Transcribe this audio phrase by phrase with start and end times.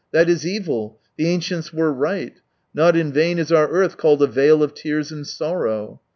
[0.11, 0.97] "That is evil.
[1.15, 2.33] The ancients were right.
[2.73, 6.01] Not in vain is our earth called a vale of tears and sorrow."